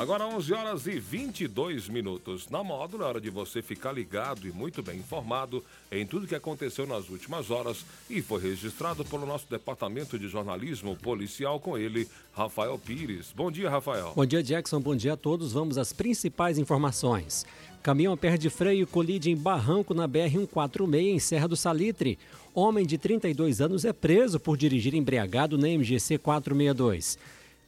Agora 0.00 0.26
11 0.26 0.54
horas 0.54 0.86
e 0.86 0.98
22 0.98 1.90
minutos. 1.90 2.48
Na 2.48 2.64
módulo, 2.64 3.02
é 3.02 3.06
hora 3.06 3.20
de 3.20 3.28
você 3.28 3.60
ficar 3.60 3.92
ligado 3.92 4.48
e 4.48 4.50
muito 4.50 4.82
bem 4.82 4.96
informado 4.96 5.62
em 5.92 6.06
tudo 6.06 6.26
que 6.26 6.34
aconteceu 6.34 6.86
nas 6.86 7.10
últimas 7.10 7.50
horas 7.50 7.84
e 8.08 8.22
foi 8.22 8.40
registrado 8.40 9.04
pelo 9.04 9.26
nosso 9.26 9.44
departamento 9.50 10.18
de 10.18 10.26
jornalismo 10.26 10.96
policial 10.96 11.60
com 11.60 11.76
ele, 11.76 12.08
Rafael 12.32 12.78
Pires. 12.78 13.30
Bom 13.36 13.50
dia, 13.50 13.68
Rafael. 13.68 14.14
Bom 14.16 14.24
dia, 14.24 14.42
Jackson. 14.42 14.80
Bom 14.80 14.96
dia 14.96 15.12
a 15.12 15.16
todos. 15.18 15.52
Vamos 15.52 15.76
às 15.76 15.92
principais 15.92 16.56
informações. 16.56 17.44
Caminhão 17.82 18.16
perde 18.16 18.48
freio 18.48 18.84
e 18.84 18.86
colide 18.86 19.30
em 19.30 19.36
barranco 19.36 19.92
na 19.92 20.08
BR-146 20.08 20.96
em 20.96 21.18
Serra 21.18 21.46
do 21.46 21.56
Salitre. 21.56 22.18
Homem 22.54 22.86
de 22.86 22.96
32 22.96 23.60
anos 23.60 23.84
é 23.84 23.92
preso 23.92 24.40
por 24.40 24.56
dirigir 24.56 24.94
embriagado 24.94 25.58
na 25.58 25.68
MGC 25.68 26.16
462. 26.16 27.18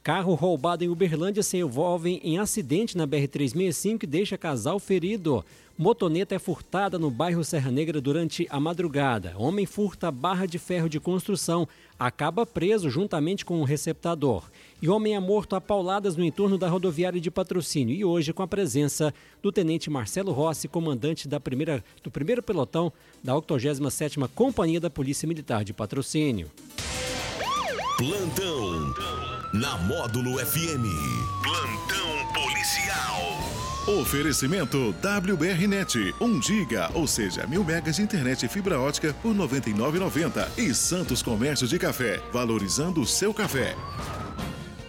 Carro 0.03 0.33
roubado 0.33 0.83
em 0.83 0.89
Uberlândia 0.89 1.41
se 1.41 1.55
envolve 1.55 2.19
em 2.21 2.37
acidente 2.37 2.97
na 2.97 3.07
BR-365 3.07 4.03
e 4.03 4.07
deixa 4.07 4.37
casal 4.37 4.77
ferido. 4.77 5.45
Motoneta 5.77 6.35
é 6.35 6.39
furtada 6.39 6.99
no 6.99 7.09
bairro 7.09 7.41
Serra 7.41 7.71
Negra 7.71 8.01
durante 8.01 8.45
a 8.49 8.59
madrugada. 8.59 9.33
Homem 9.37 9.65
furta 9.65 10.11
barra 10.11 10.45
de 10.45 10.59
ferro 10.59 10.89
de 10.89 10.99
construção, 10.99 11.65
acaba 11.97 12.45
preso 12.45 12.89
juntamente 12.89 13.45
com 13.45 13.55
o 13.55 13.61
um 13.61 13.63
receptador. 13.63 14.43
E 14.81 14.89
homem 14.89 15.15
é 15.15 15.19
morto 15.21 15.55
a 15.55 15.61
pauladas 15.61 16.17
no 16.17 16.23
entorno 16.25 16.57
da 16.57 16.67
rodoviária 16.67 17.21
de 17.21 17.31
patrocínio. 17.31 17.95
E 17.95 18.03
hoje 18.03 18.33
com 18.33 18.43
a 18.43 18.47
presença 18.47 19.13
do 19.41 19.53
tenente 19.53 19.89
Marcelo 19.89 20.33
Rossi, 20.33 20.67
comandante 20.67 21.29
da 21.29 21.39
primeira, 21.39 21.81
do 22.03 22.11
primeiro 22.11 22.43
pelotão 22.43 22.91
da 23.23 23.33
87ª 23.35 24.29
Companhia 24.35 24.81
da 24.81 24.89
Polícia 24.89 25.27
Militar 25.29 25.63
de 25.63 25.71
Patrocínio. 25.71 26.51
Plantão 27.97 28.93
na 29.53 29.77
Módulo 29.77 30.39
FM. 30.43 30.83
Plantão 31.43 32.33
policial. 32.33 33.21
Oferecimento 34.01 34.95
WBRnet, 34.99 36.15
1 36.19 36.41
giga, 36.41 36.89
ou 36.95 37.05
seja, 37.05 37.45
mil 37.45 37.63
megas 37.63 37.97
de 37.97 38.01
internet 38.01 38.47
e 38.47 38.49
fibra 38.49 38.79
ótica 38.79 39.13
por 39.21 39.35
99,90 39.35 40.57
e 40.57 40.73
Santos 40.73 41.21
Comércio 41.21 41.67
de 41.67 41.77
Café, 41.77 42.19
valorizando 42.31 42.99
o 42.99 43.05
seu 43.05 43.31
café. 43.31 43.75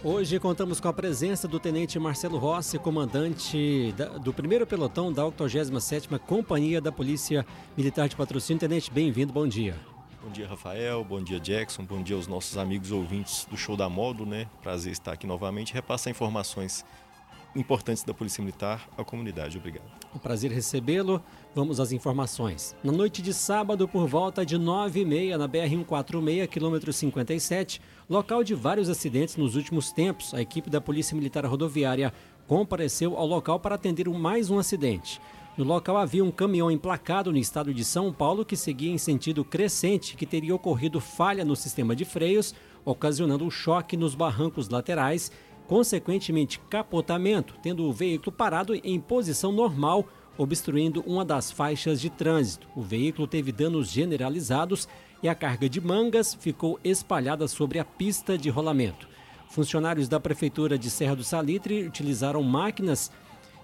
Hoje 0.03 0.39
contamos 0.39 0.81
com 0.81 0.89
a 0.89 0.95
presença 0.95 1.47
do 1.47 1.61
Tenente 1.61 1.99
Marcelo 1.99 2.39
Rossi, 2.39 2.79
comandante 2.79 3.93
da, 3.99 4.17
do 4.17 4.33
primeiro 4.33 4.67
pelotão 4.67 5.13
da 5.13 5.25
87ª 5.25 6.19
Companhia 6.19 6.81
da 6.81 6.91
Polícia 6.91 7.45
Militar 7.77 8.09
de 8.09 8.17
Patrocínio. 8.17 8.61
Tenente, 8.61 8.91
bem-vindo, 8.91 9.31
bom 9.31 9.47
dia. 9.47 9.75
Bom 10.25 10.31
dia, 10.31 10.49
Rafael. 10.49 11.05
Bom 11.05 11.23
dia, 11.23 11.39
Jackson. 11.39 11.85
Bom 11.85 12.03
dia 12.03 12.17
aos 12.17 12.27
nossos 12.27 12.57
amigos 12.57 12.91
ouvintes 12.91 13.45
do 13.45 13.59
Show 13.59 13.77
da 13.77 13.91
Modo, 13.91 14.25
né? 14.25 14.49
Prazer 14.63 14.91
estar 14.91 15.13
aqui 15.13 15.27
novamente 15.27 15.75
repassar 15.75 16.11
informações 16.11 16.83
importantes 17.55 18.03
da 18.05 18.15
Polícia 18.15 18.43
Militar 18.43 18.89
à 18.97 19.05
comunidade. 19.05 19.59
Obrigado. 19.59 19.85
Um 20.15 20.19
prazer 20.19 20.51
recebê-lo. 20.51 21.23
Vamos 21.55 21.79
às 21.79 21.93
informações. 21.93 22.75
Na 22.83 22.91
noite 22.91 23.21
de 23.21 23.35
sábado, 23.35 23.87
por 23.87 24.09
volta 24.09 24.47
de 24.47 24.59
9h30, 24.59 25.37
na 25.37 25.47
BR-146, 25.47 26.49
quilômetro 26.49 26.91
57, 26.91 27.83
local 28.09 28.43
de 28.43 28.55
vários 28.55 28.89
acidentes 28.89 29.37
nos 29.37 29.57
últimos 29.57 29.93
tempos, 29.93 30.33
a 30.33 30.41
equipe 30.41 30.71
da 30.71 30.81
Polícia 30.81 31.15
Militar 31.15 31.45
Rodoviária 31.45 32.15
compareceu 32.49 33.15
ao 33.15 33.27
local 33.27 33.61
para 33.61 33.75
atender 33.75 34.09
mais 34.09 34.49
um 34.49 34.59
acidente. 34.59 35.21
No 35.57 35.63
local 35.65 35.97
havia 35.97 36.25
um 36.25 36.33
caminhão 36.33 36.69
emplacado 36.69 37.31
no 37.31 37.39
estado 37.39 37.73
de 37.73 37.85
São 37.85 38.13
Paulo 38.13 38.45
que 38.45 38.57
seguia 38.57 38.91
em 38.91 38.99
sentido 38.99 39.45
crescente, 39.45 40.17
que 40.17 40.27
teria 40.27 40.53
ocorrido 40.53 41.01
falha 41.01 41.45
no 41.45 41.55
sistema 41.55 41.95
de 41.95 42.05
freios, 42.05 42.53
ocasionando 42.85 43.45
um 43.45 43.51
choque 43.51 43.97
nos 43.97 44.17
barrancos 44.17 44.69
laterais, 44.69 45.31
consequentemente 45.69 46.59
capotamento, 46.69 47.55
tendo 47.63 47.85
o 47.85 47.93
veículo 47.93 48.33
parado 48.33 48.75
em 48.75 48.99
posição 48.99 49.53
normal, 49.53 50.05
obstruindo 50.37 51.05
uma 51.07 51.25
das 51.25 51.53
faixas 51.53 52.01
de 52.01 52.11
trânsito. 52.11 52.67
O 52.75 52.83
veículo 52.83 53.29
teve 53.29 53.53
danos 53.53 53.89
generalizados 53.89 54.89
e 55.23 55.29
a 55.29 55.37
carga 55.37 55.69
de 55.69 55.81
mangas 55.81 56.35
ficou 56.35 56.81
espalhada 56.83 57.47
sobre 57.47 57.79
a 57.79 57.85
pista 57.85 58.37
de 58.37 58.51
rolamento. 58.51 59.09
Funcionários 59.49 60.09
da 60.09 60.19
Prefeitura 60.19 60.77
de 60.77 60.91
Serra 60.91 61.15
do 61.15 61.23
Salitre 61.23 61.87
utilizaram 61.87 62.43
máquinas 62.43 63.13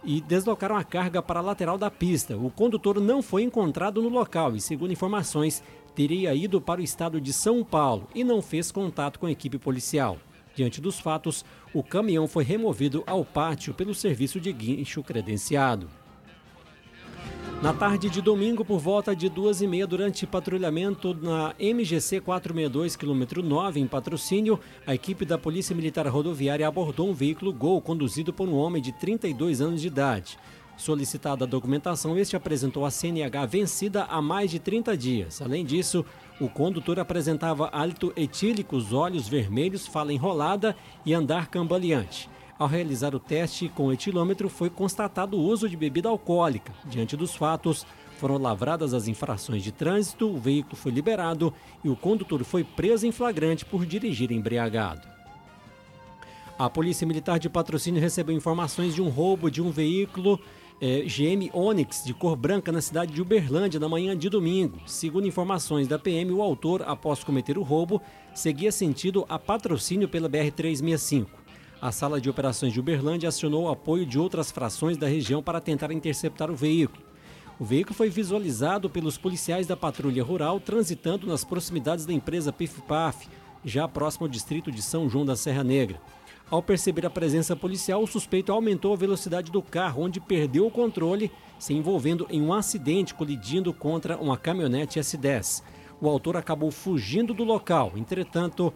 e 0.05 0.21
deslocaram 0.21 0.77
a 0.77 0.85
carga 0.85 1.23
para 1.23 1.41
a 1.41 1.43
lateral 1.43 1.77
da 1.77 1.91
pista. 1.91 2.37
O 2.37 2.51
condutor 2.51 3.01
não 3.01 3.23
foi 3.23 3.43
encontrado 3.43 4.03
no 4.03 4.09
local 4.09 4.57
e, 4.57 4.61
segundo 4.61 4.93
informações, 4.93 5.63
teria 5.95 6.35
ido 6.35 6.61
para 6.61 6.81
o 6.81 6.85
estado 6.85 7.21
de 7.21 7.33
São 7.33 7.63
Paulo 7.63 8.09
e 8.15 8.25
não 8.25 8.41
fez 8.41 8.71
contato 8.71 9.19
com 9.19 9.27
a 9.27 9.31
equipe 9.31 9.59
policial. 9.59 10.19
Diante 10.55 10.81
dos 10.81 10.99
fatos, 10.99 11.45
o 11.73 11.83
caminhão 11.83 12.27
foi 12.27 12.45
removido 12.45 13.05
ao 13.07 13.25
pátio 13.25 13.73
pelo 13.73 13.95
serviço 13.95 14.41
de 14.41 14.53
guincho 14.53 15.03
credenciado. 15.03 15.89
Na 17.63 17.75
tarde 17.75 18.09
de 18.09 18.23
domingo, 18.23 18.65
por 18.65 18.79
volta 18.79 19.15
de 19.15 19.29
duas 19.29 19.61
e 19.61 19.67
meia, 19.67 19.87
durante 19.87 20.27
patrulhamento 20.27 21.13
na 21.13 21.55
MGC 21.61 22.23
462, 22.23 22.97
quilômetro 22.97 23.43
9, 23.43 23.79
em 23.79 23.87
patrocínio, 23.87 24.59
a 24.87 24.95
equipe 24.95 25.27
da 25.27 25.37
Polícia 25.37 25.77
Militar 25.77 26.07
Rodoviária 26.07 26.67
abordou 26.67 27.11
um 27.11 27.13
veículo 27.13 27.53
Gol 27.53 27.83
conduzido 27.83 28.33
por 28.33 28.49
um 28.49 28.55
homem 28.55 28.81
de 28.81 28.93
32 28.93 29.61
anos 29.61 29.83
de 29.83 29.89
idade. 29.89 30.39
Solicitada 30.75 31.45
a 31.45 31.47
documentação, 31.47 32.17
este 32.17 32.35
apresentou 32.35 32.87
a 32.87 32.91
CNH 32.91 33.45
vencida 33.45 34.05
há 34.05 34.23
mais 34.23 34.51
de 34.51 34.59
30 34.59 34.97
dias. 34.97 35.43
Além 35.43 35.63
disso, 35.63 36.03
o 36.41 36.49
condutor 36.49 36.99
apresentava 36.99 37.69
hálito 37.75 38.11
etílico, 38.17 38.75
os 38.75 38.95
olhos 38.95 39.29
vermelhos, 39.29 39.87
fala 39.87 40.15
enrolada 40.15 40.75
e 41.05 41.13
andar 41.13 41.49
cambaleante. 41.49 42.27
Ao 42.61 42.69
realizar 42.69 43.15
o 43.15 43.19
teste 43.19 43.71
com 43.71 43.87
o 43.87 43.93
etilômetro, 43.93 44.51
foi 44.51 44.69
constatado 44.69 45.35
o 45.35 45.41
uso 45.41 45.67
de 45.67 45.79
bebida 45.79 46.11
alcoólica. 46.11 46.75
Diante 46.85 47.17
dos 47.17 47.35
fatos, 47.35 47.87
foram 48.19 48.37
lavradas 48.37 48.93
as 48.93 49.09
infrações 49.09 49.65
de 49.65 49.73
trânsito, 49.73 50.29
o 50.29 50.39
veículo 50.39 50.77
foi 50.77 50.93
liberado 50.93 51.55
e 51.83 51.89
o 51.89 51.97
condutor 51.97 52.45
foi 52.45 52.63
preso 52.63 53.07
em 53.07 53.13
flagrante 53.13 53.65
por 53.65 53.87
dirigir 53.87 54.31
embriagado. 54.31 55.09
A 56.59 56.69
Polícia 56.69 57.07
Militar 57.07 57.39
de 57.39 57.49
Patrocínio 57.49 57.99
recebeu 57.99 58.37
informações 58.37 58.95
de 58.95 59.01
um 59.01 59.09
roubo 59.09 59.51
de 59.51 59.63
um 59.63 59.71
veículo 59.71 60.39
eh, 60.83 61.05
GM 61.07 61.49
Onix 61.55 62.05
de 62.05 62.13
cor 62.13 62.37
branca 62.37 62.71
na 62.71 62.83
cidade 62.83 63.15
de 63.15 63.23
Uberlândia 63.23 63.81
na 63.81 63.89
manhã 63.89 64.15
de 64.15 64.29
domingo. 64.29 64.79
Segundo 64.85 65.27
informações 65.27 65.89
da 65.89 65.99
PM, 65.99 66.31
o 66.31 66.43
autor, 66.43 66.83
após 66.83 67.25
cometer 67.25 67.57
o 67.57 67.63
roubo, 67.63 68.03
seguia 68.35 68.71
sentido 68.71 69.25
a 69.31 69.39
patrocínio 69.39 70.11
pela 70.11 70.29
BR-365 70.29 71.40
a 71.81 71.91
sala 71.91 72.21
de 72.21 72.29
operações 72.29 72.73
de 72.73 72.81
Uberlândia 72.81 73.29
acionou 73.31 73.65
o 73.65 73.71
apoio 73.71 74.05
de 74.05 74.19
outras 74.19 74.51
frações 74.51 74.99
da 74.99 75.07
região 75.07 75.43
para 75.43 75.61
tentar 75.61 75.91
interceptar 75.91 76.51
o 76.51 76.57
veículo. 76.57 77.03
O 77.59 77.65
veículo 77.65 77.95
foi 77.95 78.11
visualizado 78.11 78.91
pelos 78.91 79.17
policiais 79.17 79.67
da 79.67 79.77
Patrulha 79.77 80.23
Rural 80.23 80.61
transitando 80.61 81.27
nas 81.27 81.45
proximidades 81.45 82.05
da 82.05 82.13
empresa 82.13 82.53
PIF-PAF, 82.53 83.29
já 83.65 83.89
próximo 83.89 84.27
ao 84.27 84.31
distrito 84.31 84.71
de 84.71 84.83
São 84.83 85.09
João 85.09 85.25
da 85.25 85.37
Serra 85.37 85.65
Negra. 85.65 86.01
Ao 86.51 86.63
perceber 86.63 87.07
a 87.07 87.11
presença 87.11 87.55
policial, 87.55 88.03
o 88.03 88.07
suspeito 88.07 88.51
aumentou 88.51 88.93
a 88.93 88.97
velocidade 88.97 89.53
do 89.53 89.63
carro, 89.63 90.03
onde 90.03 90.21
perdeu 90.21 90.67
o 90.67 90.71
controle, 90.71 91.31
se 91.59 91.73
envolvendo 91.73 92.27
em 92.29 92.43
um 92.43 92.53
acidente 92.53 93.15
colidindo 93.15 93.73
contra 93.73 94.19
uma 94.19 94.37
caminhonete 94.37 94.99
S10. 94.99 95.63
O 96.01 96.09
autor 96.09 96.37
acabou 96.37 96.71
fugindo 96.71 97.33
do 97.33 97.45
local, 97.45 97.93
entretanto, 97.95 98.73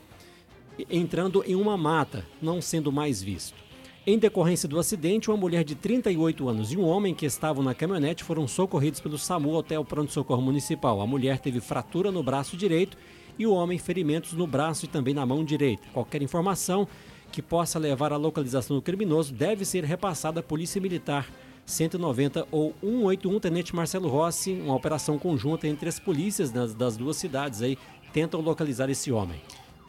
entrando 0.90 1.42
em 1.46 1.54
uma 1.54 1.76
mata, 1.76 2.24
não 2.40 2.60
sendo 2.60 2.90
mais 2.90 3.22
visto. 3.22 3.64
Em 4.06 4.18
decorrência 4.18 4.68
do 4.68 4.78
acidente, 4.78 5.30
uma 5.30 5.36
mulher 5.36 5.64
de 5.64 5.74
38 5.74 6.46
anos 6.46 6.72
e 6.72 6.76
um 6.76 6.84
homem 6.84 7.14
que 7.14 7.24
estavam 7.24 7.64
na 7.64 7.74
caminhonete 7.74 8.22
foram 8.22 8.46
socorridos 8.46 9.00
pelo 9.00 9.16
SAMU 9.16 9.58
até 9.58 9.78
o 9.78 9.84
pronto-socorro 9.84 10.42
municipal. 10.42 11.00
A 11.00 11.06
mulher 11.06 11.38
teve 11.38 11.58
fratura 11.58 12.12
no 12.12 12.22
braço 12.22 12.54
direito 12.54 12.98
e 13.38 13.46
o 13.46 13.52
homem 13.52 13.78
ferimentos 13.78 14.34
no 14.34 14.46
braço 14.46 14.84
e 14.84 14.88
também 14.88 15.14
na 15.14 15.24
mão 15.24 15.42
direita. 15.42 15.84
Qualquer 15.92 16.20
informação 16.20 16.86
que 17.32 17.40
possa 17.40 17.78
levar 17.78 18.12
à 18.12 18.16
localização 18.16 18.76
do 18.76 18.82
criminoso 18.82 19.32
deve 19.32 19.64
ser 19.64 19.84
repassada 19.84 20.40
à 20.40 20.42
Polícia 20.42 20.80
Militar 20.80 21.26
190 21.66 22.46
ou 22.50 22.74
181 22.82 23.40
Tenente 23.40 23.74
Marcelo 23.74 24.08
Rossi, 24.08 24.52
uma 24.52 24.74
operação 24.74 25.18
conjunta 25.18 25.66
entre 25.66 25.88
as 25.88 25.98
polícias 25.98 26.50
das, 26.50 26.96
duas 26.96 27.16
cidades 27.16 27.62
aí 27.62 27.78
tentam 28.12 28.40
localizar 28.40 28.90
esse 28.90 29.10
homem. 29.10 29.40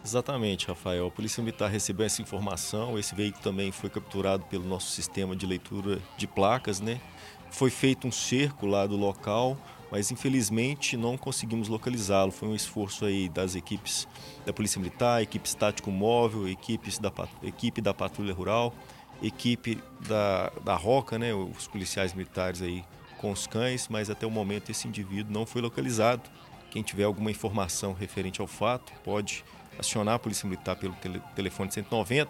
Exatamente, 0.06 0.68
Rafael. 0.68 1.08
A 1.08 1.10
Polícia 1.12 1.42
Militar 1.42 1.68
recebeu 1.68 2.06
essa 2.06 2.22
informação. 2.22 3.00
Esse 3.00 3.16
veículo 3.16 3.42
também 3.42 3.72
foi 3.72 3.90
capturado 3.90 4.46
pelo 4.46 4.64
nosso 4.64 4.92
sistema 4.92 5.36
de 5.36 5.48
leitura 5.48 6.00
de 6.16 6.28
placas, 6.28 6.80
né? 6.80 7.02
Foi 7.50 7.72
feito 7.72 8.08
um 8.08 8.12
cerco 8.12 8.68
lá 8.68 8.86
do 8.86 8.96
local, 8.96 9.58
mas 9.92 10.12
infelizmente 10.12 10.96
não 10.96 11.18
conseguimos 11.18 11.68
localizá-lo. 11.68 12.32
Foi 12.32 12.48
um 12.48 12.54
esforço 12.54 13.04
aí 13.04 13.28
das 13.28 13.56
equipes 13.56 14.08
da 14.46 14.54
Polícia 14.54 14.80
Militar, 14.80 15.24
equipe 15.24 15.48
estático 15.48 15.90
móvel, 15.90 16.48
equipes 16.48 17.00
da, 17.00 17.12
equipe 17.42 17.82
da 17.82 17.92
Patrulha 17.92 18.32
Rural, 18.32 18.76
equipe 19.24 19.82
da, 20.08 20.52
da 20.64 20.76
Roca, 20.76 21.18
né? 21.18 21.34
Os 21.34 21.68
policiais 21.68 22.14
militares 22.14 22.62
aí 22.62 22.86
com 23.18 23.32
os 23.32 23.48
cães, 23.48 23.88
mas 23.90 24.12
até 24.12 24.28
o 24.28 24.30
momento 24.30 24.70
esse 24.70 24.88
indivíduo 24.88 25.34
não 25.34 25.48
foi 25.48 25.64
localizado. 25.64 26.30
Quem 26.70 26.84
tiver 26.84 27.06
alguma 27.06 27.32
informação 27.32 27.94
referente 27.94 28.40
ao 28.40 28.48
fato 28.48 28.94
pode 29.04 29.44
acionar 29.80 30.16
a 30.16 30.20
Polícia 30.20 30.48
Militar 30.48 30.76
pelo 30.76 30.94
tele, 30.96 31.22
telefone 31.36 31.72
190 31.72 32.30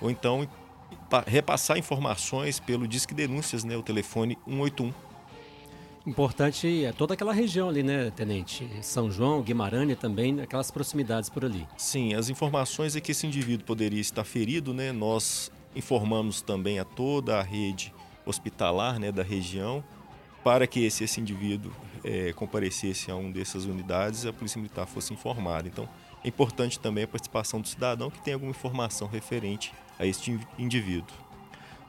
ou 0.00 0.10
então 0.10 0.48
repassar 1.26 1.78
informações 1.78 2.60
pelo 2.60 2.86
Disque 2.86 3.14
Denúncias, 3.14 3.64
né, 3.64 3.76
o 3.76 3.82
telefone 3.82 4.38
181. 4.46 4.92
Importante 6.06 6.84
é 6.84 6.92
toda 6.92 7.14
aquela 7.14 7.32
região 7.32 7.68
ali, 7.68 7.82
né, 7.82 8.10
Tenente? 8.10 8.68
São 8.82 9.10
João, 9.10 9.40
Guimarães 9.40 9.96
também, 9.96 10.38
aquelas 10.40 10.70
proximidades 10.70 11.30
por 11.30 11.46
ali. 11.46 11.66
Sim, 11.78 12.12
as 12.14 12.28
informações 12.28 12.94
é 12.94 13.00
que 13.00 13.12
esse 13.12 13.26
indivíduo 13.26 13.64
poderia 13.64 14.00
estar 14.00 14.22
ferido, 14.22 14.74
né? 14.74 14.92
Nós 14.92 15.50
informamos 15.74 16.42
também 16.42 16.78
a 16.78 16.84
toda 16.84 17.38
a 17.38 17.42
rede 17.42 17.92
hospitalar 18.26 18.98
né, 18.98 19.10
da 19.10 19.22
região 19.22 19.82
para 20.42 20.66
que 20.66 20.84
esse, 20.84 21.04
esse 21.04 21.20
indivíduo 21.20 21.72
é, 22.04 22.32
comparecesse 22.34 23.10
a 23.10 23.16
uma 23.16 23.32
dessas 23.32 23.64
unidades 23.64 24.26
a 24.26 24.32
Polícia 24.32 24.58
Militar 24.58 24.86
fosse 24.86 25.14
informada. 25.14 25.66
Então, 25.66 25.88
é 26.24 26.28
importante 26.28 26.80
também 26.80 27.04
a 27.04 27.08
participação 27.08 27.60
do 27.60 27.68
cidadão 27.68 28.10
que 28.10 28.20
tem 28.22 28.32
alguma 28.32 28.50
informação 28.50 29.06
referente 29.06 29.72
a 29.98 30.06
este 30.06 30.40
indivíduo. 30.58 31.14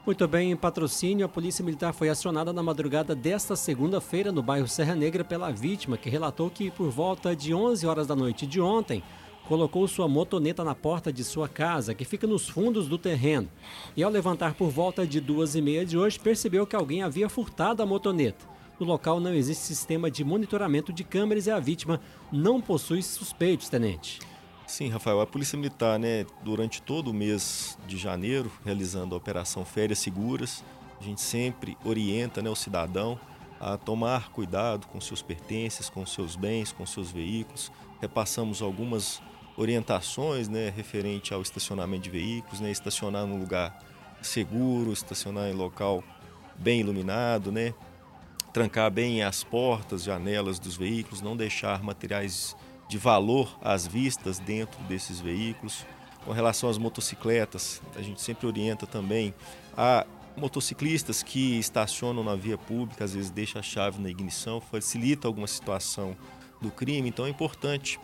Muito 0.04 0.28
bem, 0.28 0.52
em 0.52 0.56
patrocínio, 0.56 1.26
a 1.26 1.28
Polícia 1.28 1.64
Militar 1.64 1.92
foi 1.92 2.08
acionada 2.08 2.52
na 2.52 2.62
madrugada 2.62 3.12
desta 3.12 3.56
segunda-feira 3.56 4.30
no 4.30 4.42
bairro 4.42 4.68
Serra 4.68 4.94
Negra 4.94 5.24
pela 5.24 5.50
vítima, 5.50 5.96
que 5.96 6.08
relatou 6.08 6.48
que 6.48 6.70
por 6.70 6.90
volta 6.90 7.34
de 7.34 7.52
11 7.52 7.86
horas 7.86 8.06
da 8.06 8.14
noite 8.14 8.46
de 8.46 8.60
ontem, 8.60 9.02
colocou 9.48 9.88
sua 9.88 10.06
motoneta 10.06 10.62
na 10.62 10.74
porta 10.74 11.12
de 11.12 11.24
sua 11.24 11.48
casa, 11.48 11.94
que 11.94 12.04
fica 12.04 12.26
nos 12.26 12.48
fundos 12.48 12.86
do 12.86 12.98
terreno. 12.98 13.48
E 13.96 14.02
ao 14.02 14.10
levantar 14.10 14.54
por 14.54 14.68
volta 14.68 15.06
de 15.06 15.20
duas 15.20 15.56
e 15.56 15.62
meia 15.62 15.84
de 15.84 15.96
hoje, 15.96 16.20
percebeu 16.20 16.66
que 16.66 16.76
alguém 16.76 17.02
havia 17.02 17.28
furtado 17.28 17.82
a 17.82 17.86
motoneta. 17.86 18.55
No 18.78 18.86
local 18.86 19.20
não 19.20 19.32
existe 19.32 19.62
sistema 19.64 20.10
de 20.10 20.22
monitoramento 20.22 20.92
de 20.92 21.02
câmeras 21.02 21.46
e 21.46 21.50
a 21.50 21.58
vítima 21.58 22.00
não 22.30 22.60
possui 22.60 23.02
suspeitos, 23.02 23.68
tenente. 23.68 24.20
Sim, 24.66 24.88
Rafael, 24.88 25.20
a 25.20 25.26
Polícia 25.26 25.56
Militar, 25.56 25.98
né, 25.98 26.26
durante 26.42 26.82
todo 26.82 27.08
o 27.08 27.14
mês 27.14 27.78
de 27.86 27.96
janeiro, 27.96 28.50
realizando 28.64 29.14
a 29.14 29.18
Operação 29.18 29.64
Férias 29.64 30.00
Seguras, 30.00 30.64
a 31.00 31.04
gente 31.04 31.20
sempre 31.20 31.76
orienta 31.84 32.42
né, 32.42 32.50
o 32.50 32.56
cidadão 32.56 33.18
a 33.60 33.76
tomar 33.76 34.30
cuidado 34.30 34.86
com 34.88 35.00
seus 35.00 35.22
pertences, 35.22 35.88
com 35.88 36.04
seus 36.04 36.36
bens, 36.36 36.72
com 36.72 36.84
seus 36.84 37.10
veículos. 37.10 37.70
Repassamos 38.00 38.60
algumas 38.60 39.22
orientações 39.56 40.48
né, 40.48 40.68
referente 40.74 41.32
ao 41.32 41.40
estacionamento 41.40 42.02
de 42.02 42.10
veículos, 42.10 42.60
né, 42.60 42.70
estacionar 42.70 43.26
num 43.26 43.38
lugar 43.38 43.78
seguro, 44.20 44.92
estacionar 44.92 45.48
em 45.48 45.54
local 45.54 46.02
bem 46.56 46.80
iluminado, 46.80 47.52
né, 47.52 47.72
trancar 48.56 48.90
bem 48.90 49.22
as 49.22 49.44
portas, 49.44 50.02
janelas 50.02 50.58
dos 50.58 50.78
veículos, 50.78 51.20
não 51.20 51.36
deixar 51.36 51.82
materiais 51.82 52.56
de 52.88 52.96
valor 52.96 53.54
às 53.60 53.86
vistas 53.86 54.38
dentro 54.38 54.82
desses 54.84 55.20
veículos. 55.20 55.84
Com 56.24 56.32
relação 56.32 56.70
às 56.70 56.78
motocicletas, 56.78 57.82
a 57.94 58.00
gente 58.00 58.22
sempre 58.22 58.46
orienta 58.46 58.86
também 58.86 59.34
a 59.76 60.06
motociclistas 60.38 61.22
que 61.22 61.58
estacionam 61.58 62.24
na 62.24 62.34
via 62.34 62.56
pública, 62.56 63.04
às 63.04 63.12
vezes 63.12 63.28
deixa 63.28 63.58
a 63.58 63.62
chave 63.62 64.00
na 64.00 64.08
ignição, 64.08 64.58
facilita 64.58 65.28
alguma 65.28 65.46
situação 65.46 66.16
do 66.58 66.70
crime, 66.70 67.10
então 67.10 67.26
é 67.26 67.28
importante 67.28 68.00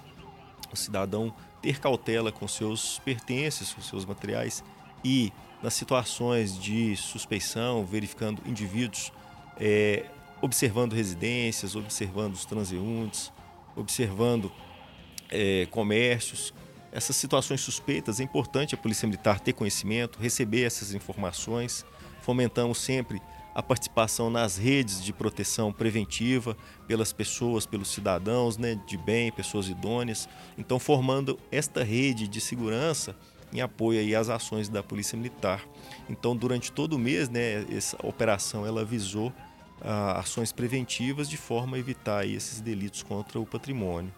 o 0.70 0.76
cidadão 0.76 1.34
ter 1.62 1.80
cautela 1.80 2.30
com 2.30 2.46
seus 2.46 2.98
pertences, 2.98 3.72
com 3.72 3.80
seus 3.80 4.04
materiais 4.04 4.62
e 5.02 5.32
nas 5.62 5.72
situações 5.72 6.58
de 6.58 6.94
suspeição, 6.94 7.86
verificando 7.86 8.42
indivíduos, 8.44 9.10
é, 9.58 10.04
observando 10.42 10.92
residências, 10.92 11.74
observando 11.74 12.34
os 12.34 12.44
transeuntes, 12.44 13.32
observando 13.74 14.52
é, 15.30 15.66
comércios. 15.70 16.52
Essas 16.90 17.16
situações 17.16 17.62
suspeitas 17.62 18.20
é 18.20 18.24
importante 18.24 18.74
a 18.74 18.78
Polícia 18.78 19.06
Militar 19.06 19.40
ter 19.40 19.54
conhecimento, 19.54 20.18
receber 20.18 20.64
essas 20.64 20.92
informações. 20.92 21.86
Fomentamos 22.20 22.78
sempre 22.78 23.22
a 23.54 23.62
participação 23.62 24.30
nas 24.30 24.56
redes 24.56 25.02
de 25.02 25.12
proteção 25.12 25.72
preventiva 25.72 26.56
pelas 26.86 27.12
pessoas, 27.12 27.64
pelos 27.64 27.88
cidadãos 27.88 28.56
né, 28.56 28.78
de 28.86 28.96
bem, 28.96 29.30
pessoas 29.30 29.68
idôneas. 29.68 30.28
Então, 30.58 30.78
formando 30.78 31.38
esta 31.50 31.84
rede 31.84 32.26
de 32.26 32.40
segurança 32.40 33.16
em 33.52 33.60
apoio 33.60 34.00
aí 34.00 34.14
às 34.14 34.28
ações 34.28 34.68
da 34.68 34.82
Polícia 34.82 35.16
Militar. 35.16 35.62
Então, 36.08 36.34
durante 36.34 36.72
todo 36.72 36.94
o 36.94 36.98
mês, 36.98 37.28
né, 37.28 37.66
essa 37.70 37.96
operação 38.02 38.66
ela 38.66 38.84
visou 38.84 39.32
ações 39.80 40.52
preventivas 40.52 41.28
de 41.28 41.36
forma 41.36 41.76
a 41.76 41.80
evitar 41.80 42.26
esses 42.26 42.60
delitos 42.60 43.02
contra 43.02 43.40
o 43.40 43.46
patrimônio. 43.46 44.12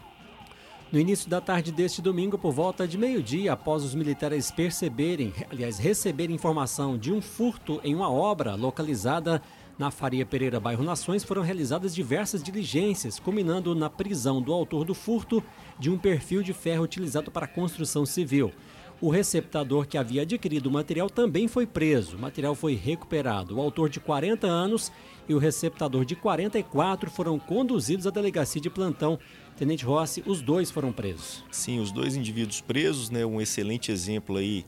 No 0.93 1.01
início 1.01 1.29
da 1.29 1.41
tarde 1.41 1.73
deste 1.73 2.01
domingo, 2.01 2.39
por 2.39 2.53
volta 2.53 2.87
de 2.87 2.97
meio-dia, 2.97 3.53
após 3.53 3.83
os 3.83 3.95
militares 3.95 4.51
perceberem, 4.51 5.33
aliás, 5.51 5.79
receberem 5.79 6.37
informação 6.37 6.97
de 6.97 7.13
um 7.13 7.21
furto 7.21 7.81
em 7.83 7.95
uma 7.95 8.09
obra 8.09 8.55
localizada 8.55 9.43
na 9.77 9.91
Faria 9.91 10.25
Pereira, 10.25 10.61
bairro 10.61 10.85
Nações, 10.85 11.25
foram 11.25 11.43
realizadas 11.43 11.95
diversas 11.95 12.45
diligências, 12.45 13.19
culminando 13.19 13.75
na 13.75 13.91
prisão 13.91 14.41
do 14.41 14.53
autor 14.53 14.85
do 14.85 14.95
furto 14.95 15.43
de 15.81 15.91
um 15.91 15.99
perfil 15.99 16.45
de 16.45 16.53
ferro 16.53 16.85
utilizado 16.85 17.29
para 17.29 17.49
construção 17.49 18.07
civil. 18.07 18.53
O 19.01 19.11
receptador 19.11 19.87
que 19.87 19.99
havia 19.99 20.23
adquirido 20.23 20.67
o 20.67 20.71
material 20.71 21.11
também 21.11 21.49
foi 21.49 21.67
preso. 21.67 22.17
O 22.17 22.21
material 22.21 22.55
foi 22.55 22.75
recuperado. 22.75 23.57
O 23.57 23.61
autor 23.61 23.89
de 23.89 24.01
40 24.01 24.47
anos 24.47 24.91
e 25.29 25.35
o 25.35 25.39
receptador 25.39 26.05
de 26.05 26.15
44 26.17 27.11
foram 27.11 27.39
conduzidos 27.39 28.07
à 28.07 28.11
delegacia 28.11 28.61
de 28.61 28.71
plantão 28.71 29.19
Tenente 29.57 29.85
Rossi, 29.85 30.23
os 30.27 30.41
dois 30.41 30.71
foram 30.71 30.93
presos. 30.93 31.45
Sim, 31.51 31.79
os 31.79 31.93
dois 31.93 32.17
indivíduos 32.17 32.61
presos, 32.61 33.09
né, 33.09 33.25
um 33.25 33.41
excelente 33.41 33.93
exemplo 33.93 34.37
aí 34.37 34.67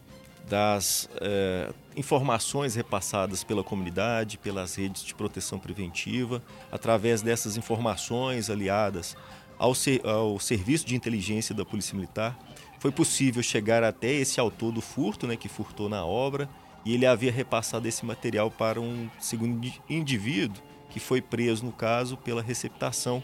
das 0.49 1.09
é, 1.21 1.73
informações 1.97 2.77
repassadas 2.77 3.43
pela 3.43 3.65
comunidade, 3.65 4.39
pelas 4.39 4.77
redes 4.77 5.03
de 5.03 5.13
proteção 5.13 5.59
preventiva, 5.59 6.41
através 6.71 7.21
dessas 7.21 7.57
informações 7.57 8.49
aliadas 8.49 9.17
ao, 9.59 9.75
ser, 9.75 10.07
ao 10.07 10.39
serviço 10.39 10.87
de 10.87 10.95
inteligência 10.95 11.53
da 11.53 11.65
Polícia 11.65 11.97
Militar, 11.97 12.39
foi 12.79 12.91
possível 12.91 13.43
chegar 13.43 13.83
até 13.83 14.13
esse 14.13 14.39
autor 14.41 14.73
do 14.73 14.81
furto, 14.81 15.27
né, 15.27 15.37
que 15.37 15.49
furtou 15.49 15.89
na 15.89 16.05
obra, 16.05 16.49
e 16.85 16.95
ele 16.95 17.07
havia 17.07 17.33
repassado 17.33 17.89
esse 17.89 18.05
material 18.05 18.51
para 18.51 18.81
um 18.81 19.09
segundo 19.19 19.73
indivíduo 19.89 20.63
que 20.91 21.01
foi 21.01 21.21
preso 21.21 21.65
no 21.65 21.73
caso 21.73 22.17
pela 22.17 22.41
receptação 22.41 23.23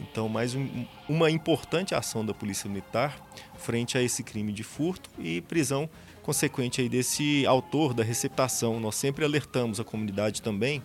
então, 0.00 0.28
mais 0.28 0.54
um, 0.54 0.86
uma 1.08 1.30
importante 1.30 1.94
ação 1.94 2.24
da 2.24 2.32
Polícia 2.32 2.68
Militar 2.68 3.20
frente 3.58 3.98
a 3.98 4.02
esse 4.02 4.22
crime 4.22 4.52
de 4.52 4.62
furto 4.62 5.10
e 5.18 5.42
prisão 5.42 5.88
consequente 6.22 6.80
aí 6.80 6.88
desse 6.88 7.44
autor 7.46 7.92
da 7.92 8.02
receptação. 8.02 8.80
Nós 8.80 8.94
sempre 8.94 9.24
alertamos 9.24 9.78
a 9.78 9.84
comunidade 9.84 10.40
também 10.40 10.82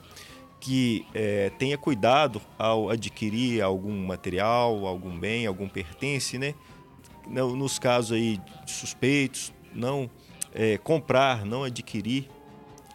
que 0.59 1.05
é, 1.13 1.51
tenha 1.59 1.77
cuidado 1.77 2.41
ao 2.57 2.89
adquirir 2.89 3.61
algum 3.61 4.05
material, 4.05 4.85
algum 4.87 5.17
bem, 5.17 5.45
algum 5.45 5.69
pertence, 5.69 6.37
né? 6.37 6.55
Nos 7.27 7.79
casos 7.79 8.11
aí 8.13 8.39
suspeitos, 8.65 9.53
não 9.73 10.09
é, 10.53 10.77
comprar, 10.77 11.45
não 11.45 11.63
adquirir 11.63 12.29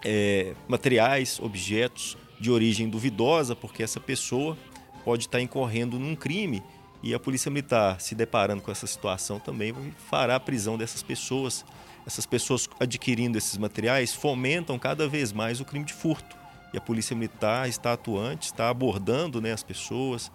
é, 0.04 0.54
materiais, 0.68 1.38
objetos 1.40 2.16
de 2.38 2.50
origem 2.50 2.88
duvidosa, 2.88 3.54
porque 3.54 3.82
essa 3.82 4.00
pessoa 4.00 4.56
pode 5.04 5.25
estar 5.25 5.40
incorrendo 5.40 5.99
num 5.99 6.14
crime 6.14 6.62
e 7.02 7.14
a 7.14 7.18
Polícia 7.18 7.50
Militar, 7.50 8.00
se 8.00 8.14
deparando 8.14 8.60
com 8.60 8.70
essa 8.70 8.87
situação, 8.87 9.40
também 9.40 9.75
fará 10.10 10.37
a 10.37 10.40
prisão 10.40 10.76
dessas 10.76 11.02
pessoas. 11.02 11.64
Essas 12.06 12.26
pessoas 12.26 12.68
adquirindo 12.78 13.38
esses 13.38 13.56
materiais 13.56 14.12
fomentam 14.14 14.78
cada 14.78 15.08
vez 15.08 15.32
mais 15.32 15.60
o 15.60 15.64
crime 15.64 15.84
de 15.84 15.94
furto. 15.94 16.37
E 16.72 16.78
a 16.78 16.80
Polícia 16.80 17.16
Militar 17.16 17.68
está 17.68 17.94
atuante, 17.94 18.46
está 18.46 18.68
abordando 18.68 19.40
né, 19.40 19.52
as 19.52 19.62
pessoas, 19.62 20.30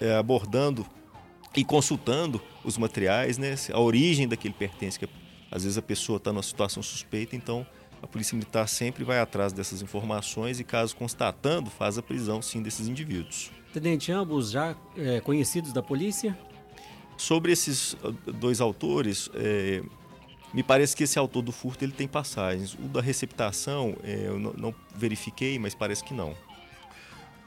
é, 0.00 0.16
abordando 0.16 0.86
e 1.56 1.64
consultando 1.64 2.40
os 2.64 2.78
materiais, 2.78 3.38
né, 3.38 3.54
a 3.72 3.80
origem 3.80 4.28
daquele 4.28 4.54
pertence, 4.54 4.98
que 4.98 5.08
às 5.50 5.64
vezes 5.64 5.76
a 5.76 5.82
pessoa 5.82 6.16
está 6.16 6.32
numa 6.32 6.42
situação 6.42 6.82
suspeita, 6.82 7.34
então 7.34 7.66
a 8.02 8.06
Polícia 8.06 8.34
Militar 8.34 8.68
sempre 8.68 9.04
vai 9.04 9.18
atrás 9.18 9.52
dessas 9.52 9.82
informações 9.82 10.58
e, 10.60 10.64
caso 10.64 10.96
constatando, 10.96 11.68
faz 11.70 11.98
a 11.98 12.02
prisão 12.02 12.40
sim 12.40 12.62
desses 12.62 12.88
indivíduos. 12.88 13.50
Tenente, 13.72 14.10
ambos 14.10 14.50
já 14.50 14.74
é, 14.96 15.20
conhecidos 15.20 15.72
da 15.72 15.82
polícia? 15.82 16.36
Sobre 17.16 17.52
esses 17.52 17.96
ah, 18.02 18.10
dois 18.32 18.60
autores, 18.60 19.28
é, 19.34 19.82
me 20.52 20.62
parece 20.62 20.96
que 20.96 21.04
esse 21.04 21.18
autor 21.18 21.42
do 21.42 21.52
furto 21.52 21.84
ele 21.84 21.92
tem 21.92 22.08
passagens. 22.08 22.74
O 22.74 22.88
da 22.88 23.00
receptação 23.00 23.96
é, 24.02 24.26
eu 24.26 24.38
não, 24.38 24.52
não, 24.54 24.74
verifiquei, 24.96 25.58
mas 25.58 25.74
parece 25.74 26.02
que 26.02 26.14
não. 26.14 26.34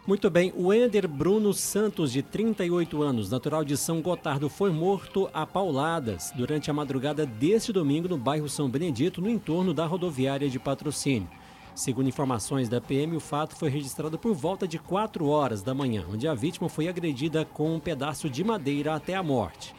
Muito 0.06 0.30
bem, 0.30 0.52
o 0.58 0.74
Ender 0.74 1.08
Bruno 1.08 1.54
Santos, 1.54 2.12
de 2.12 2.22
38 2.22 3.02
anos, 3.02 3.30
natural 3.30 3.64
de 3.64 3.78
São 3.78 4.02
Gotardo, 4.02 4.50
foi 4.50 4.70
morto 4.70 5.30
a 5.34 5.46
pauladas 5.46 6.30
durante 6.36 6.70
a 6.70 6.74
madrugada 6.74 7.26
deste 7.26 7.72
domingo 7.72 8.10
no 8.10 8.18
bairro 8.18 8.50
São 8.50 8.70
Benedito, 8.70 9.22
no 9.22 9.30
entorno 9.30 9.74
da 9.74 9.86
rodoviária 9.86 10.50
de 10.50 10.60
patrocínio. 10.60 11.30
Segundo 11.74 12.10
informações 12.10 12.68
da 12.68 12.82
PM, 12.82 13.16
o 13.16 13.22
fato 13.22 13.56
foi 13.56 13.70
registrado 13.70 14.20
por 14.20 14.34
volta 14.34 14.68
de 14.68 14.78
4 14.78 15.26
horas 15.26 15.64
da 15.64 15.74
manhã, 15.74 16.04
onde 16.12 16.28
a 16.28 16.34
vítima 16.34 16.68
foi 16.68 16.90
agredida 16.90 17.46
com 17.46 17.74
um 17.74 17.80
pedaço 17.80 18.30
de 18.30 18.44
madeira 18.44 18.96
até 18.96 19.16
a 19.16 19.24
morte. 19.24 19.74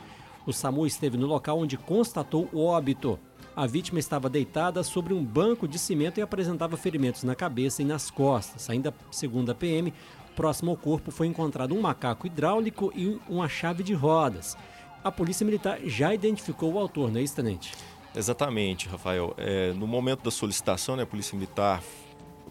O 0.47 0.55
SAMU 0.55 0.87
esteve 0.87 1.19
no 1.19 1.27
local 1.27 1.59
onde 1.59 1.77
constatou 1.77 2.49
o 2.51 2.65
óbito. 2.65 3.19
A 3.57 3.67
vítima 3.67 4.01
estava 4.01 4.29
deitada 4.29 4.83
sobre 4.83 5.15
um 5.15 5.25
banco 5.25 5.69
de 5.69 5.79
cimento 5.79 6.19
e 6.19 6.23
apresentava 6.23 6.77
ferimentos 6.77 7.23
na 7.23 7.37
cabeça 7.37 7.83
e 7.83 7.85
nas 7.85 8.11
costas. 8.11 8.69
Ainda 8.69 8.93
segundo 9.13 9.53
a 9.53 9.55
PM, 9.55 9.95
próximo 10.35 10.73
ao 10.73 10.77
corpo 10.77 11.13
foi 11.13 11.29
encontrado 11.29 11.73
um 11.73 11.81
macaco 11.81 12.27
hidráulico 12.27 12.93
e 12.97 13.21
uma 13.29 13.49
chave 13.49 13.85
de 13.85 13.95
rodas. 13.95 14.57
A 15.05 15.13
Polícia 15.13 15.45
Militar 15.45 15.79
já 15.85 16.13
identificou 16.13 16.73
o 16.73 16.79
autor, 16.79 17.13
não 17.13 17.21
é 17.21 17.23
isso, 17.23 17.37
Tenente? 17.37 17.73
Exatamente, 18.17 18.89
Rafael. 18.89 19.35
É, 19.37 19.73
no 19.73 19.87
momento 19.87 20.23
da 20.23 20.31
solicitação, 20.31 20.97
né, 20.97 21.05
a 21.05 21.07
Polícia 21.07 21.37
Militar 21.37 21.83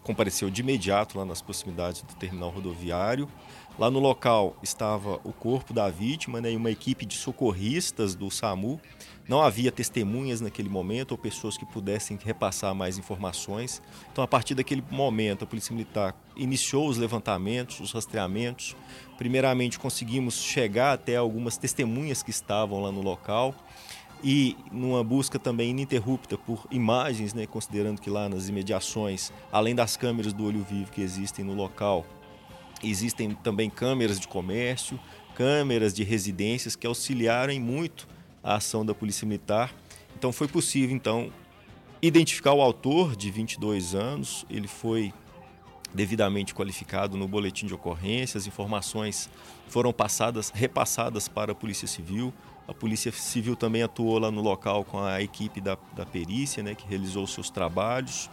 compareceu 0.04 0.50
de 0.50 0.60
imediato 0.60 1.18
lá 1.18 1.24
nas 1.24 1.42
proximidades 1.42 2.02
do 2.02 2.14
terminal 2.14 2.50
rodoviário. 2.50 3.28
Lá 3.76 3.90
no 3.90 3.98
local 3.98 4.56
estava 4.62 5.20
o 5.24 5.32
corpo 5.32 5.72
da 5.72 5.90
vítima 5.90 6.40
né, 6.40 6.52
e 6.52 6.56
uma 6.56 6.70
equipe 6.70 7.04
de 7.04 7.16
socorristas 7.16 8.14
do 8.14 8.30
SAMU. 8.30 8.80
Não 9.26 9.42
havia 9.42 9.72
testemunhas 9.72 10.40
naquele 10.40 10.68
momento 10.68 11.12
ou 11.12 11.18
pessoas 11.18 11.56
que 11.56 11.66
pudessem 11.66 12.16
repassar 12.22 12.72
mais 12.72 12.98
informações. 12.98 13.82
Então, 14.12 14.22
a 14.22 14.28
partir 14.28 14.54
daquele 14.54 14.84
momento, 14.90 15.42
a 15.42 15.46
Polícia 15.46 15.74
Militar 15.74 16.14
iniciou 16.36 16.86
os 16.86 16.98
levantamentos, 16.98 17.80
os 17.80 17.90
rastreamentos. 17.90 18.76
Primeiramente, 19.16 19.78
conseguimos 19.78 20.34
chegar 20.34 20.92
até 20.92 21.16
algumas 21.16 21.56
testemunhas 21.56 22.22
que 22.22 22.30
estavam 22.30 22.80
lá 22.80 22.92
no 22.92 23.02
local 23.02 23.54
e 24.22 24.56
numa 24.72 25.02
busca 25.02 25.38
também 25.38 25.70
ininterrupta 25.70 26.38
por 26.38 26.66
imagens, 26.70 27.34
né, 27.34 27.46
considerando 27.46 28.00
que 28.00 28.08
lá 28.08 28.28
nas 28.28 28.48
imediações, 28.48 29.32
além 29.52 29.74
das 29.74 29.96
câmeras 29.96 30.32
do 30.32 30.44
olho 30.44 30.62
vivo 30.62 30.90
que 30.90 31.02
existem 31.02 31.44
no 31.44 31.54
local, 31.54 32.06
existem 32.82 33.34
também 33.34 33.68
câmeras 33.68 34.18
de 34.18 34.28
comércio, 34.28 34.98
câmeras 35.34 35.92
de 35.92 36.04
residências 36.04 36.76
que 36.76 36.86
auxiliaram 36.86 37.58
muito 37.60 38.06
a 38.42 38.56
ação 38.56 38.84
da 38.84 38.94
Polícia 38.94 39.26
Militar. 39.26 39.74
Então 40.16 40.32
foi 40.32 40.48
possível 40.48 40.94
então 40.94 41.32
identificar 42.00 42.52
o 42.52 42.60
autor 42.60 43.16
de 43.16 43.30
22 43.30 43.94
anos, 43.94 44.44
ele 44.50 44.68
foi 44.68 45.12
devidamente 45.94 46.54
qualificado 46.54 47.16
no 47.16 47.26
boletim 47.26 47.66
de 47.66 47.72
ocorrência, 47.72 48.36
as 48.36 48.46
informações 48.46 49.30
foram 49.68 49.92
passadas, 49.92 50.50
repassadas 50.50 51.28
para 51.28 51.52
a 51.52 51.54
Polícia 51.54 51.86
Civil. 51.86 52.34
A 52.66 52.72
Polícia 52.72 53.12
Civil 53.12 53.56
também 53.56 53.82
atuou 53.82 54.18
lá 54.18 54.30
no 54.30 54.40
local 54.40 54.84
com 54.84 54.98
a 55.02 55.20
equipe 55.20 55.60
da, 55.60 55.76
da 55.94 56.06
perícia, 56.06 56.62
né, 56.62 56.74
que 56.74 56.86
realizou 56.86 57.26
seus 57.26 57.50
trabalhos. 57.50 58.30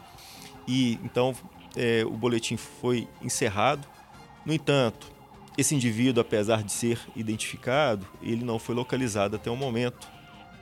E 0.68 1.00
então 1.04 1.36
é, 1.76 2.04
o 2.06 2.12
boletim 2.12 2.56
foi 2.56 3.08
encerrado. 3.22 3.88
No 4.46 4.54
entanto, 4.54 5.12
esse 5.58 5.76
indivíduo, 5.76 6.22
apesar 6.22 6.64
de 6.64 6.72
ser 6.72 7.00
identificado, 7.16 8.08
ele 8.22 8.44
não 8.44 8.58
foi 8.58 8.74
localizado 8.74 9.36
até 9.36 9.52
o 9.52 9.56
momento. 9.56 10.08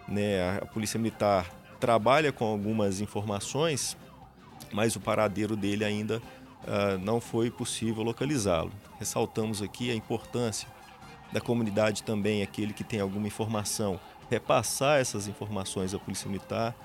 Né? 0.08 0.58
A 0.58 0.66
Polícia 0.66 1.00
Militar 1.00 1.50
trabalha 1.80 2.32
com 2.32 2.46
algumas 2.46 3.00
informações, 3.00 3.96
mas 4.74 4.96
o 4.96 5.00
paradeiro 5.00 5.56
dele 5.56 5.86
ainda 5.86 6.18
uh, 6.18 6.98
não 7.04 7.22
foi 7.22 7.52
possível 7.52 8.04
localizá-lo. 8.04 8.72
Ressaltamos 8.98 9.62
aqui 9.62 9.92
a 9.92 9.96
importância 9.96 10.68
da 11.32 11.40
comunidade 11.40 12.04
também, 12.04 12.42
aquele 12.42 12.74
que 12.74 12.84
tem 12.84 13.00
alguma 13.00 13.28
informação, 13.28 14.00
repassar 14.30 15.00
essas 15.00 15.28
informações 15.28 15.94
à 15.94 16.00
Polícia 16.00 16.30
Militar 16.30 16.76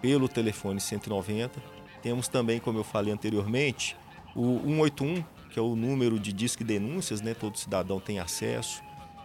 pelo 0.00 0.28
telefone 0.28 0.80
190. 0.80 1.62
Temos 2.02 2.28
também, 2.28 2.60
como 2.60 2.78
eu 2.78 2.84
falei 2.84 3.12
anteriormente, 3.12 3.96
o 4.34 4.60
181, 4.60 5.24
que 5.50 5.58
é 5.58 5.62
o 5.62 5.76
número 5.76 6.18
de 6.18 6.32
disque 6.32 6.64
denúncias, 6.64 7.20
né? 7.20 7.32
Todo 7.32 7.58
cidadão 7.58 8.00
tem 8.00 8.18
acesso. 8.18 8.82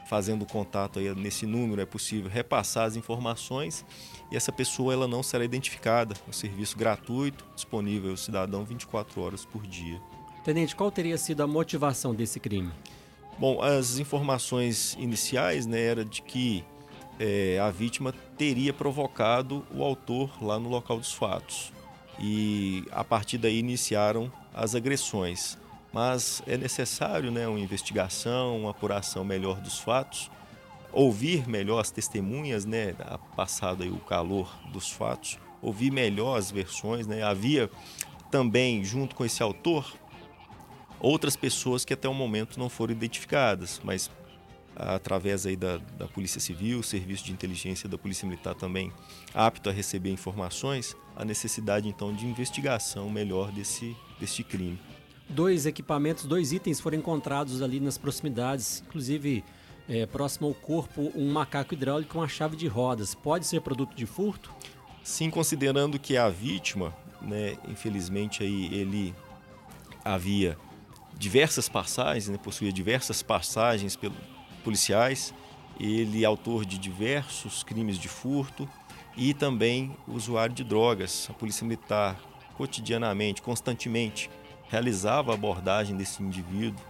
Fazendo 0.07 0.45
contato 0.45 0.97
aí 0.97 1.13
nesse 1.13 1.45
número 1.45 1.81
é 1.81 1.85
possível 1.85 2.31
repassar 2.31 2.85
as 2.85 2.95
informações 2.95 3.85
e 4.31 4.35
essa 4.35 4.51
pessoa 4.51 4.91
ela 4.91 5.07
não 5.07 5.21
será 5.21 5.45
identificada. 5.45 6.15
É 6.25 6.29
um 6.29 6.33
serviço 6.33 6.75
gratuito, 6.77 7.45
disponível 7.53 8.11
ao 8.11 8.17
cidadão 8.17 8.63
24 8.63 9.21
horas 9.21 9.45
por 9.45 9.67
dia. 9.67 10.01
Tenente, 10.43 10.75
qual 10.75 10.89
teria 10.89 11.17
sido 11.17 11.43
a 11.43 11.47
motivação 11.47 12.15
desse 12.15 12.39
crime? 12.39 12.71
Bom, 13.39 13.61
as 13.61 13.99
informações 13.99 14.97
iniciais 14.99 15.65
né, 15.65 15.79
era 15.81 16.03
de 16.03 16.21
que 16.21 16.61
é, 17.17 17.57
a 17.57 17.69
vítima 17.69 18.13
teria 18.37 18.73
provocado 18.73 19.65
o 19.73 19.81
autor 19.81 20.43
lá 20.43 20.59
no 20.59 20.67
local 20.67 20.97
dos 20.97 21.13
fatos. 21.13 21.71
E 22.19 22.83
a 22.91 23.01
partir 23.01 23.37
daí 23.37 23.57
iniciaram 23.59 24.29
as 24.53 24.75
agressões. 24.75 25.57
Mas 25.93 26.43
é 26.45 26.57
necessário 26.57 27.31
né, 27.31 27.47
uma 27.47 27.61
investigação, 27.61 28.57
uma 28.57 28.71
apuração 28.71 29.23
melhor 29.23 29.61
dos 29.61 29.79
fatos, 29.79 30.29
ouvir 30.91 31.47
melhor 31.47 31.79
as 31.79 31.89
testemunhas, 31.89 32.65
né, 32.65 32.93
passado 33.37 33.83
aí 33.83 33.89
o 33.89 33.99
calor 33.99 34.53
dos 34.73 34.91
fatos, 34.91 35.39
ouvir 35.61 35.93
melhor 35.93 36.37
as 36.37 36.51
versões. 36.51 37.07
Né? 37.07 37.23
Havia 37.23 37.69
também, 38.29 38.83
junto 38.83 39.15
com 39.15 39.23
esse 39.23 39.41
autor, 39.41 39.93
outras 40.99 41.35
pessoas 41.35 41.85
que 41.85 41.93
até 41.93 42.07
o 42.07 42.13
momento 42.13 42.59
não 42.59 42.69
foram 42.69 42.93
identificadas, 42.93 43.79
mas 43.83 44.09
através 44.75 45.45
aí 45.45 45.55
da, 45.55 45.77
da 45.97 46.07
Polícia 46.07 46.39
Civil, 46.39 46.81
Serviço 46.81 47.25
de 47.25 47.33
Inteligência 47.33 47.89
da 47.89 47.97
Polícia 47.97 48.27
Militar 48.27 48.55
também 48.55 48.91
apto 49.33 49.69
a 49.69 49.73
receber 49.73 50.11
informações, 50.11 50.95
a 51.15 51.25
necessidade 51.25 51.87
então 51.87 52.13
de 52.13 52.25
investigação 52.25 53.09
melhor 53.09 53.51
desse, 53.51 53.95
desse 54.19 54.43
crime. 54.43 54.79
Dois 55.27 55.65
equipamentos, 55.65 56.25
dois 56.25 56.53
itens 56.53 56.79
foram 56.79 56.97
encontrados 56.97 57.61
ali 57.61 57.79
nas 57.79 57.97
proximidades, 57.97 58.81
inclusive 58.87 59.43
é, 59.87 60.05
próximo 60.05 60.47
ao 60.47 60.53
corpo, 60.53 61.11
um 61.13 61.31
macaco 61.31 61.73
hidráulico 61.73 62.13
com 62.13 62.19
uma 62.19 62.27
chave 62.27 62.55
de 62.55 62.67
rodas. 62.67 63.13
Pode 63.13 63.45
ser 63.45 63.61
produto 63.61 63.95
de 63.95 64.05
furto? 64.05 64.51
Sim, 65.03 65.29
considerando 65.29 65.99
que 65.99 66.15
a 66.15 66.29
vítima, 66.29 66.95
né, 67.21 67.57
infelizmente 67.67 68.43
aí 68.43 68.73
ele 68.73 69.13
havia 70.03 70.57
diversas 71.19 71.67
passagens, 71.67 72.29
né, 72.29 72.37
possuía 72.41 72.71
diversas 72.71 73.21
passagens 73.21 73.97
pelo, 73.97 74.15
policiais. 74.63 75.33
Ele 75.77 76.23
é 76.23 76.25
autor 76.25 76.65
de 76.65 76.77
diversos 76.77 77.61
crimes 77.61 77.99
de 77.99 78.07
furto 78.07 78.67
e 79.17 79.33
também 79.33 79.95
usuário 80.07 80.55
de 80.55 80.63
drogas. 80.63 81.27
A 81.29 81.33
Polícia 81.33 81.67
Militar 81.67 82.17
cotidianamente, 82.55 83.41
constantemente, 83.41 84.29
realizava 84.69 85.31
a 85.31 85.35
abordagem 85.35 85.95
desse 85.95 86.23
indivíduo 86.23 86.83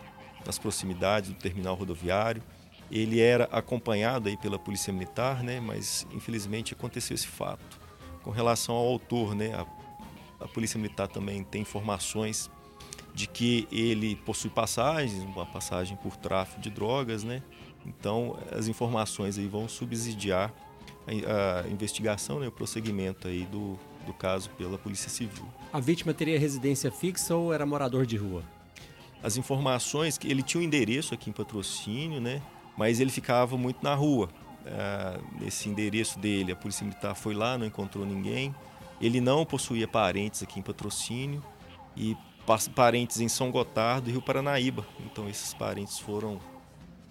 nas 0.45 0.59
proximidades 0.59 1.31
do 1.31 1.36
terminal 1.36 1.75
rodoviário. 1.75 2.43
Ele 2.91 3.19
era 3.19 3.45
acompanhado 3.51 4.29
aí 4.29 4.38
pela 4.38 4.57
Polícia 4.59 4.93
Militar, 4.93 5.43
né, 5.43 5.59
mas 5.59 6.07
infelizmente 6.12 6.74
aconteceu 6.74 7.15
esse 7.15 7.27
fato. 7.27 7.79
Com 8.24 8.31
relação 8.31 8.75
ao 8.75 8.86
autor, 8.86 9.36
né, 9.36 9.53
a, 9.53 9.65
a 10.43 10.48
Polícia 10.48 10.79
Militar 10.79 11.07
também 11.07 11.43
tem 11.43 11.62
informações 11.62 12.50
de 13.13 13.28
que 13.28 13.68
ele 13.72 14.16
possui 14.16 14.50
passagens, 14.50 15.24
uma 15.24 15.46
passagem 15.46 15.98
por 15.98 16.16
tráfico 16.16 16.62
de 16.62 16.70
drogas, 16.70 17.24
né? 17.24 17.42
Então, 17.86 18.38
as 18.51 18.68
informações 18.68 19.38
aí 19.38 19.48
vão 19.48 19.68
subsidiar 19.68 20.54
a, 21.08 21.62
a 21.66 21.70
investigação, 21.70 22.39
né, 22.39 22.48
o 22.48 22.51
prosseguimento 22.51 23.28
aí 23.28 23.46
do, 23.46 23.78
do 24.06 24.13
caso 24.13 24.50
pela 24.51 24.78
Polícia 24.78 25.10
Civil. 25.10 25.46
A 25.72 25.80
vítima 25.80 26.13
teria 26.13 26.39
residência 26.39 26.92
fixa 26.92 27.36
ou 27.36 27.54
era 27.54 27.66
morador 27.66 28.06
de 28.06 28.18
rua? 28.18 28.44
As 29.22 29.38
informações 29.38 30.18
que 30.18 30.28
ele 30.30 30.44
tinha 30.44 30.62
um 30.62 30.63
endereço 30.63 31.13
aqui 31.13 31.30
em 31.30 31.34
patrocínio, 31.34 32.22
né? 32.22 32.42
Mas 32.78 33.00
ele 33.00 33.12
ficava 33.12 33.58
muito 33.58 33.84
na 33.84 33.94
rua. 33.94 34.30
Ah, 34.66 35.20
nesse 35.39 35.68
endereço 35.68 36.18
dele, 36.20 36.51
a 36.51 36.56
Polícia 36.56 36.86
Militar 36.86 37.16
foi 37.16 37.34
lá, 37.34 37.58
não 37.58 37.66
encontrou 37.66 38.06
ninguém. 38.06 38.56
Ele 39.01 39.20
não 39.20 39.46
possuía 39.46 39.88
parentes 39.88 40.44
aqui 40.44 40.60
em 40.60 40.63
patrocínio 40.63 41.44
e 41.96 42.16
parentes 42.68 43.20
em 43.20 43.27
São 43.27 43.51
Gotardo 43.51 44.10
e 44.10 44.13
Rio 44.13 44.22
Paranaíba. 44.22 44.86
Então 45.06 45.29
esses 45.29 45.53
parentes 45.53 46.00
foram 46.00 46.39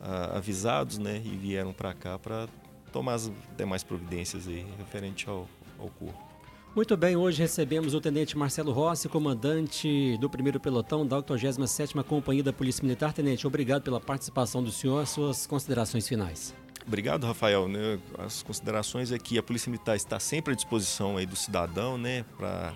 ah, 0.00 0.36
avisados 0.36 0.98
né, 0.98 1.20
e 1.24 1.36
vieram 1.36 1.72
para 1.72 1.92
cá 1.94 2.18
para 2.18 2.48
tomar 2.92 3.14
as 3.14 3.30
demais 3.56 3.82
providências 3.82 4.48
aí, 4.48 4.66
referente 4.78 5.28
ao, 5.28 5.48
ao 5.78 5.88
corpo. 5.88 6.28
Muito 6.74 6.96
bem, 6.96 7.16
hoje 7.16 7.40
recebemos 7.40 7.94
o 7.94 8.00
Tenente 8.00 8.36
Marcelo 8.36 8.72
Rossi, 8.72 9.08
comandante 9.08 10.16
do 10.18 10.30
primeiro 10.30 10.60
pelotão 10.60 11.04
da 11.06 11.20
87ª 11.20 12.04
Companhia 12.04 12.42
da 12.42 12.52
Polícia 12.52 12.82
Militar. 12.82 13.12
Tenente, 13.12 13.46
obrigado 13.46 13.82
pela 13.82 13.98
participação 13.98 14.62
do 14.62 14.70
senhor. 14.70 15.04
Suas 15.06 15.46
considerações 15.46 16.06
finais. 16.06 16.54
Obrigado, 16.86 17.26
Rafael. 17.26 17.68
Né, 17.68 17.98
as 18.18 18.42
considerações 18.42 19.10
é 19.10 19.18
que 19.18 19.38
a 19.38 19.42
Polícia 19.42 19.70
Militar 19.70 19.96
está 19.96 20.20
sempre 20.20 20.52
à 20.52 20.56
disposição 20.56 21.16
aí 21.16 21.26
do 21.26 21.36
cidadão, 21.36 21.98
né, 21.98 22.24
para 22.36 22.74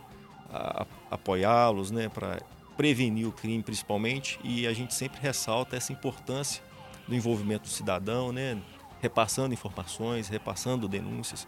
apoiá-los, 1.11 1.91
né, 1.91 2.09
para 2.09 2.41
prevenir 2.77 3.27
o 3.27 3.33
crime 3.33 3.63
principalmente, 3.63 4.39
e 4.43 4.67
a 4.67 4.73
gente 4.73 4.95
sempre 4.95 5.21
ressalta 5.21 5.77
essa 5.77 5.93
importância 5.93 6.63
do 7.07 7.15
envolvimento 7.15 7.65
do 7.65 7.69
cidadão, 7.69 8.33
né, 8.33 8.61
repassando 9.01 9.53
informações, 9.53 10.29
repassando 10.29 10.89
denúncias, 10.89 11.47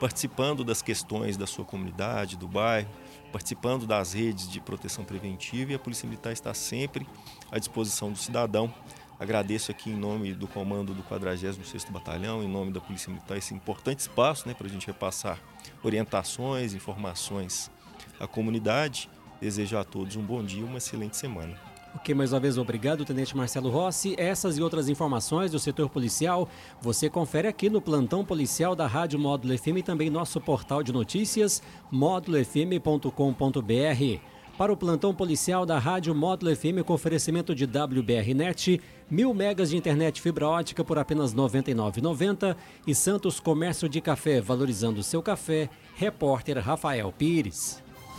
participando 0.00 0.64
das 0.64 0.82
questões 0.82 1.36
da 1.36 1.46
sua 1.46 1.64
comunidade, 1.64 2.36
do 2.36 2.48
bairro, 2.48 2.90
participando 3.32 3.86
das 3.86 4.12
redes 4.12 4.48
de 4.48 4.60
proteção 4.60 5.04
preventiva 5.04 5.72
e 5.72 5.74
a 5.74 5.78
Polícia 5.78 6.08
Militar 6.08 6.32
está 6.32 6.52
sempre 6.54 7.06
à 7.50 7.58
disposição 7.58 8.10
do 8.10 8.18
cidadão. 8.18 8.72
Agradeço 9.18 9.70
aqui 9.70 9.90
em 9.90 9.96
nome 9.96 10.34
do 10.34 10.48
comando 10.48 10.92
do 10.92 11.02
46º 11.04 11.90
Batalhão, 11.90 12.42
em 12.42 12.48
nome 12.48 12.72
da 12.72 12.80
Polícia 12.80 13.12
Militar, 13.12 13.38
esse 13.38 13.54
importante 13.54 14.00
espaço 14.00 14.48
né, 14.48 14.54
para 14.54 14.66
a 14.66 14.70
gente 14.70 14.86
repassar 14.86 15.38
orientações, 15.82 16.74
informações 16.74 17.70
à 18.18 18.26
comunidade. 18.26 19.08
Desejo 19.40 19.76
a 19.76 19.84
todos 19.84 20.16
um 20.16 20.22
bom 20.22 20.42
dia 20.42 20.64
uma 20.64 20.78
excelente 20.78 21.16
semana. 21.16 21.74
Ok, 21.96 22.12
mais 22.12 22.32
uma 22.32 22.40
vez 22.40 22.58
obrigado, 22.58 23.04
Tenente 23.04 23.36
Marcelo 23.36 23.70
Rossi. 23.70 24.16
Essas 24.18 24.58
e 24.58 24.62
outras 24.62 24.88
informações 24.88 25.52
do 25.52 25.60
setor 25.60 25.88
policial 25.88 26.48
você 26.80 27.08
confere 27.08 27.46
aqui 27.46 27.70
no 27.70 27.80
plantão 27.80 28.24
policial 28.24 28.74
da 28.74 28.84
Rádio 28.84 29.16
Módulo 29.16 29.56
FM 29.56 29.78
e 29.78 29.82
também 29.82 30.10
nosso 30.10 30.40
portal 30.40 30.82
de 30.82 30.92
notícias 30.92 31.62
módulofm.com.br. 31.92 34.20
Para 34.58 34.72
o 34.72 34.76
plantão 34.76 35.14
policial 35.14 35.64
da 35.64 35.78
Rádio 35.78 36.14
Módulo 36.14 36.54
FM 36.54 36.82
com 36.84 36.94
oferecimento 36.94 37.54
de 37.54 37.64
WBRnet, 37.64 38.80
mil 39.08 39.32
megas 39.32 39.70
de 39.70 39.76
internet 39.76 40.20
fibra 40.20 40.48
ótica 40.48 40.84
por 40.84 40.98
apenas 40.98 41.32
R$ 41.32 41.38
99,90 41.38 42.56
e 42.86 42.94
Santos 42.94 43.38
Comércio 43.38 43.88
de 43.88 44.00
Café, 44.00 44.40
valorizando 44.40 45.02
seu 45.02 45.22
café, 45.22 45.70
repórter 45.94 46.58
Rafael 46.58 47.12
Pires. 47.12 47.83